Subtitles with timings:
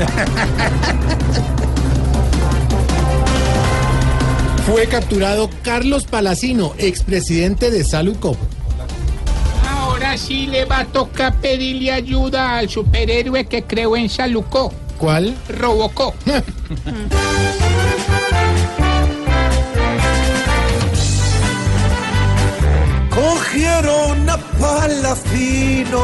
[4.66, 8.36] Fue capturado Carlos Palacino, expresidente de Salud Cop.
[9.68, 15.34] Ahora sí le va a tocar pedirle ayuda al superhéroe que creó en Salucó, ¿Cuál?
[15.48, 16.14] Robocó.
[23.10, 26.02] Cogieron a Palacino,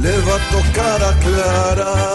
[0.00, 2.11] le va a tocar aclarar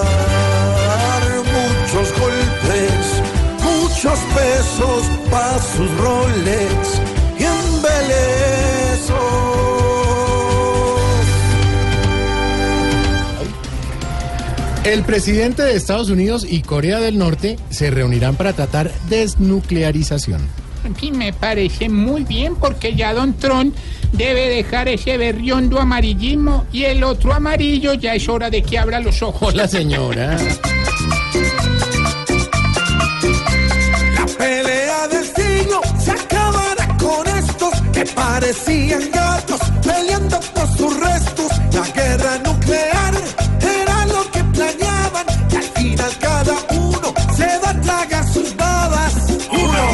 [5.31, 7.01] para sus roles
[7.39, 9.17] y embelesos.
[14.83, 20.41] El presidente de Estados Unidos y Corea del Norte se reunirán para tratar desnuclearización.
[20.85, 23.75] En fin, me parece muy bien porque ya Don Trump
[24.13, 28.99] debe dejar ese berriondo amarillismo y el otro amarillo ya es hora de que abra
[28.99, 29.53] los ojos.
[29.53, 30.37] Hola, señora.
[35.67, 41.51] Siglo se acabará con estos que parecían gatos peleando por sus restos.
[41.73, 43.13] La guerra nuclear
[43.61, 49.13] era lo que planeaban y al final cada uno se va a tragar sus babas.
[49.51, 49.85] Uno,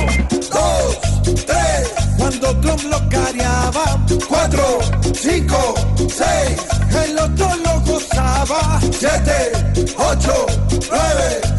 [0.51, 0.99] dos,
[1.45, 4.05] tres, cuando Trump lo careaba.
[4.27, 4.79] Cuatro,
[5.13, 6.57] cinco, seis,
[7.05, 8.79] el otro lo gozaba.
[8.91, 9.51] Siete,
[9.97, 10.45] ocho,
[10.89, 11.52] nueve,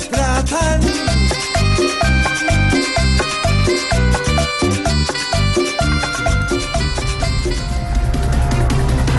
[0.00, 0.80] se tratan.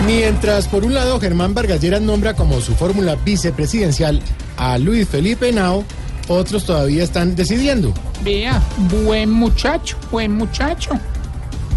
[0.06, 4.22] Mientras, por un lado, Germán Vargas Lleras nombra como su fórmula vicepresidencial
[4.56, 5.84] a Luis Felipe Henao,
[6.28, 7.92] otros todavía están decidiendo.
[8.22, 8.62] Vea,
[9.04, 10.90] buen muchacho, buen muchacho.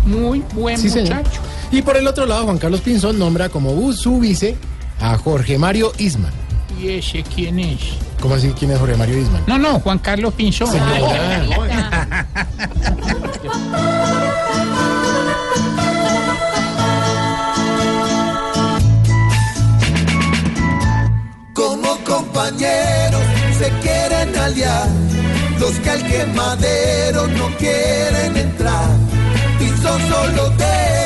[0.06, 1.18] Muy buen Sí, señor.
[1.18, 1.42] muchacho.
[1.72, 4.56] Y por el otro lado, Juan Carlos Pinzón nombra como su vice
[5.00, 6.32] a Jorge Mario Isman.
[6.80, 7.80] ¿Y ese quién es?
[8.20, 8.54] ¿Cómo así?
[8.58, 9.44] ¿Quién es Jorge Mario Isman?
[9.48, 10.70] No, no, Juan Carlos Pinzón.
[21.54, 23.22] Como compañeros
[23.58, 24.88] se quieren aliar,
[25.60, 28.90] los que al quemadero no quieren entrar.
[29.62, 30.99] Y son solo deben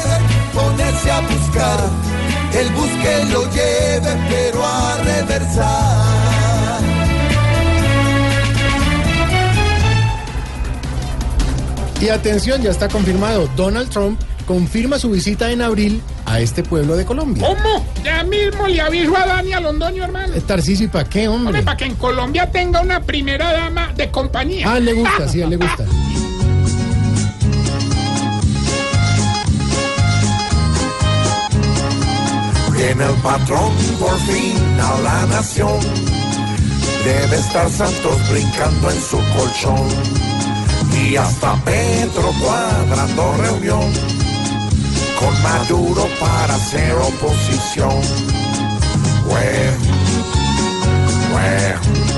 [12.03, 13.49] Y atención, ya está confirmado.
[13.55, 17.47] Donald Trump confirma su visita en abril a este pueblo de Colombia.
[17.47, 17.85] ¿Cómo?
[18.03, 20.33] Ya mismo le aviso a Dani a Londoño, hermano.
[20.45, 21.47] Tarcisio, ¿y para qué, hombre?
[21.47, 24.69] Hombre, para que en Colombia tenga una primera dama de compañía.
[24.69, 25.85] Ah, le gusta, sí, a él le gusta.
[32.73, 35.79] Viene el patrón por fin a la nación.
[37.05, 40.52] Debe estar Santos brincando en su colchón.
[41.13, 43.93] Y hasta Petro cuadrando reunión
[45.19, 48.01] con Maduro para hacer oposición.
[49.27, 49.77] Bueno,
[51.31, 52.12] bueno,